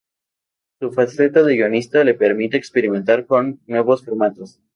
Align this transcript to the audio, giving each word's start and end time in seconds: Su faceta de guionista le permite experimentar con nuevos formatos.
Su 0.79 0.91
faceta 0.91 1.43
de 1.43 1.57
guionista 1.57 2.03
le 2.03 2.15
permite 2.15 2.57
experimentar 2.57 3.27
con 3.27 3.59
nuevos 3.67 4.03
formatos. 4.03 4.59